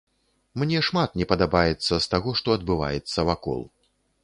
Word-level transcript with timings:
Мне 0.61 0.79
шмат 0.87 1.11
не 1.21 1.27
падабаецца 1.33 1.93
з 2.07 2.11
таго, 2.15 2.29
што 2.41 2.57
адбываецца 2.59 3.29
вакол. 3.31 3.65